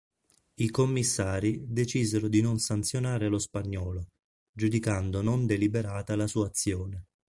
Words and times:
I 0.55 0.69
commissari 0.71 1.61
decisero 1.67 2.27
di 2.27 2.41
non 2.41 2.57
sanzionare 2.57 3.27
lo 3.27 3.37
spagnolo, 3.37 4.07
giudicando 4.51 5.21
non 5.21 5.45
deliberata 5.45 6.15
la 6.15 6.25
sua 6.25 6.47
azione. 6.47 7.05